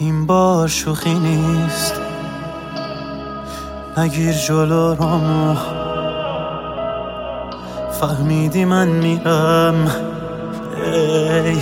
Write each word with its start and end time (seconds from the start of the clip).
این 0.00 0.26
بار 0.26 0.68
شوخی 0.68 1.14
نیست. 1.14 1.94
نگیر 3.96 4.32
جلو 4.32 4.94
رامو. 4.94 5.56
فهمیدی 8.00 8.64
من 8.64 8.88
میرم. 8.88 9.90
ای 10.84 11.58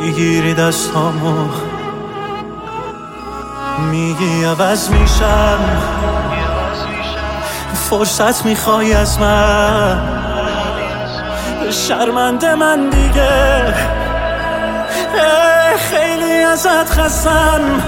می‌گیری 0.00 0.54
دستامو. 0.54 1.48
میگی 3.90 4.44
عوض 4.44 4.90
میشم. 4.90 5.58
فرصت 7.74 8.46
می‌خوای 8.46 8.92
از 8.92 9.20
من. 9.20 9.98
شرمنده 11.70 12.54
من 12.54 12.90
دیگه. 12.90 13.97
خیلی 15.90 16.42
ازت 16.42 16.90
خستم. 16.90 17.82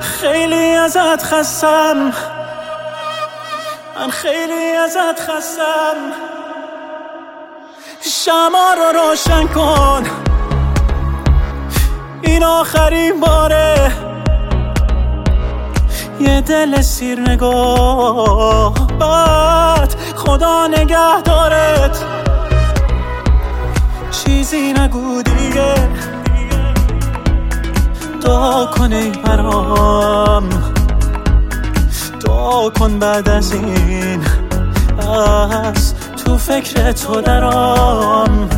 خیلی 0.00 0.74
ازت 0.74 1.22
خستم. 1.22 2.12
من 3.96 4.10
خیلی 4.10 4.72
ازت 4.84 5.20
خستم. 5.20 5.96
شما 8.00 8.74
رو 8.74 8.98
روشن 8.98 9.46
کن. 9.46 10.06
این 12.22 12.44
آخرین 12.44 13.20
باره. 13.20 13.92
یه 16.20 16.40
دل 16.40 16.80
سیر 16.80 17.20
نگاه. 17.20 18.74
بد 19.00 19.94
خدا 20.16 20.66
نگه 20.66 21.20
دارت 21.20 22.04
چیزی 24.24 24.72
نگو 24.72 25.22
دیگه 25.22 25.74
دعا 28.22 28.66
کن 28.66 28.92
ای 28.92 29.10
برام 29.10 30.48
دعا 32.26 32.70
کن 32.70 32.98
بعد 32.98 33.28
از 33.28 33.52
این 33.52 34.24
از 34.98 35.94
تو 36.16 36.38
فکر 36.38 36.92
تو 36.92 37.20
درام. 37.20 38.48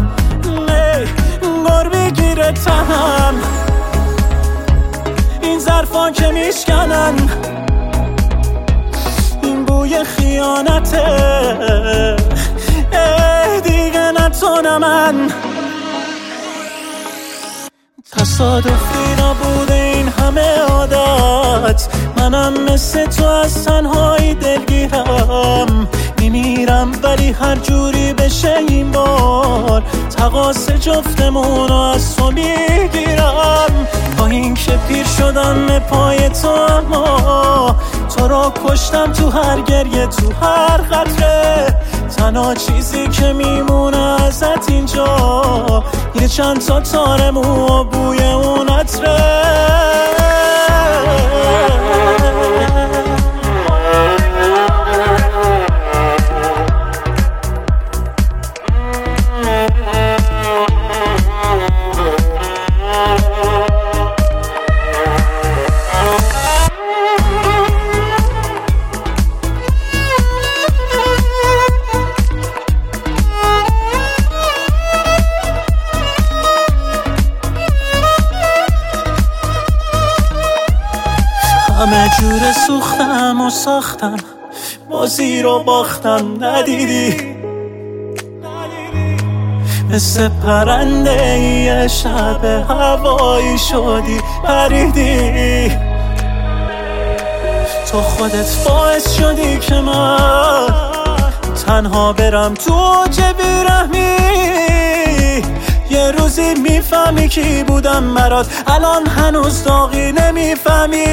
گار 1.85 1.89
بگیره 1.89 2.53
تنم. 2.53 3.35
این 5.43 5.59
ظرفان 5.59 6.13
که 6.13 6.27
میشکنن 6.31 7.15
این 9.43 9.65
بوی 9.65 10.05
خیانته. 10.05 11.07
دیگه 13.65 14.13
نتونم 14.13 14.81
من. 14.81 15.54
تصادفی 18.35 19.23
نبوده 19.23 19.75
این 19.75 20.09
همه 20.09 20.59
عادت. 20.59 21.89
منم 22.17 22.65
مثل 22.73 23.07
تو 23.07 23.27
از 23.27 23.65
تنهایی 23.65 24.35
دلگیرم. 24.35 25.89
میمیرم 26.19 26.93
ولی 27.03 27.33
هر 27.33 27.57
جوری 27.57 28.13
بشه 28.13 28.57
این 28.69 28.91
بار. 28.91 29.83
تقاس 30.17 30.71
جفتمون 30.71 31.69
رو 31.69 31.75
از 31.75 32.17
تو 32.17 32.31
می‌گیرم. 32.31 33.87
با 34.19 34.27
اینکه 34.27 34.73
پیر 34.89 35.07
شدم 35.07 35.79
پای 35.79 36.29
تو 36.29 36.49
اما 36.49 37.77
تو 38.17 38.29
را 38.29 38.53
کشتم 38.67 39.13
تو 39.13 39.31
هر 39.31 39.61
گریه 39.61 40.07
تو 40.07 40.33
هر 40.47 40.77
قطره. 40.77 41.81
تنها 42.17 42.55
چیزی 42.55 43.09
که 43.09 43.33
میمونه 43.33 44.23
ازت 44.23 44.71
اینجا. 44.71 45.85
یه 46.21 46.29
چند 46.29 46.61
تا 46.67 46.81
تار 46.81 47.31
مو 47.31 47.67
و 47.67 47.85
بوی 47.85 48.24
اون 48.85 49.05
عطره 49.05 49.74
همه 81.85 82.11
جور 82.21 82.53
سوختم 82.67 83.41
و 83.41 83.51
ساختم. 83.51 84.17
بازی 84.91 85.43
رو 85.43 85.63
باختم 85.63 86.45
ندیدی؟ 86.45 87.35
مثل 89.91 90.29
پرنده 90.29 91.39
یه 91.39 91.89
شب 91.89 92.45
هوایی 92.45 93.59
شدی 93.59 94.21
پریدی؟ 94.45 95.69
تو 97.91 98.01
خودت 98.01 98.65
باعث 98.69 99.17
شدی 99.17 99.59
که 99.59 99.75
من 99.75 100.67
تنها 101.67 102.13
برم 102.13 102.55
تو 102.55 103.05
چه 103.11 103.33
بیرحمی 103.33 104.15
روزی 106.13 106.55
می‌فهمی 106.55 107.29
کی 107.29 107.65
بودم 107.65 108.15
برات 108.15 108.47
الان 108.67 109.07
هنوز 109.07 109.65
داغی 109.65 110.13
نمی‌فهمی. 110.13 111.07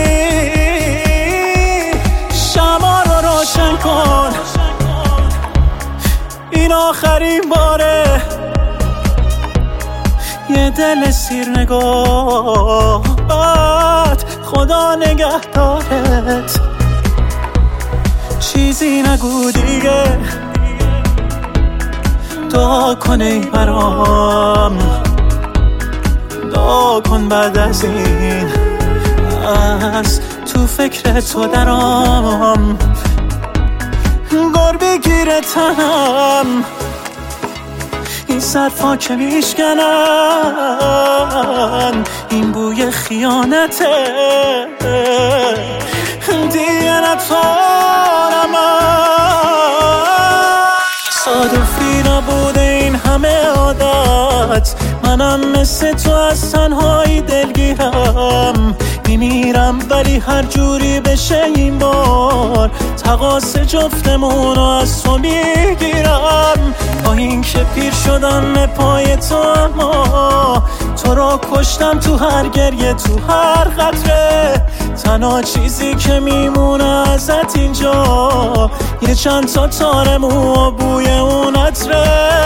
شما 2.54 3.02
رو 3.02 3.28
روشن 3.28 3.78
کن. 3.78 4.34
این 6.52 6.74
آخرین 6.74 7.42
باره. 7.50 8.22
یه 10.50 10.70
دل 10.70 11.12
سیر 11.12 11.50
نگاه. 11.50 13.02
بد 13.30 14.24
خدا 14.46 14.96
نگه 14.96 15.40
دارت 15.54 16.60
چیزی 18.40 19.02
نگو 19.02 19.52
دیگه. 19.52 20.04
دعا 22.54 22.96
کن 22.96 23.40
برام. 23.40 24.78
دعا 26.54 27.02
کن 27.02 27.30
بعد 27.30 27.58
از 27.58 27.84
این 27.84 28.48
از 29.94 30.20
تو 30.54 30.68
فکر 30.68 31.20
تو 31.20 31.48
درام. 31.48 32.78
گار 34.54 34.78
بگیره 34.78 35.42
تنم. 35.42 36.64
این 38.28 38.40
صرفا 38.40 38.96
که 38.96 39.16
میشکنن 39.16 39.78
این 42.30 42.52
بوی 42.52 42.92
خیانته. 42.92 43.86
دیگه 46.52 47.02
نتوانم 47.02 48.56
تصادفی 51.10 51.81
دلگیرم 57.74 58.76
میمیرم 59.08 59.80
ولی 59.90 60.18
هر 60.18 60.44
جوری 60.44 61.00
بشه 61.00 61.44
این 61.56 61.80
بار 61.80 62.72
تقاس 63.04 63.58
جفتمون 63.58 64.56
رو 64.56 64.62
از 64.62 65.04
تو 65.04 65.18
می‌گیرم. 65.18 66.76
با 67.06 67.14
اینکه 67.14 67.60
پیر 67.76 67.94
شدم 67.94 68.66
پای 68.66 69.16
تو 69.16 69.36
اما 69.36 70.64
تو 71.04 71.16
را 71.16 71.40
کشتم 71.52 72.00
تو 72.00 72.18
هر 72.18 72.48
گریه 72.48 72.94
تو 72.94 73.20
هر 73.34 73.64
قطره. 73.64 74.66
تنها 75.04 75.42
چیزی 75.42 75.96
که 75.96 76.20
میمونه 76.20 76.84
ازت 76.84 77.58
اینجا 77.58 78.72
یه 79.02 79.16
چند 79.16 79.48
تا 79.48 79.68
تار 79.68 80.18
مو 80.18 80.54
و 80.54 80.72
بوی 80.72 81.12
اون 81.12 81.56
عطره 81.56 82.42